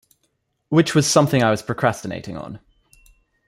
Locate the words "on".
2.35-2.59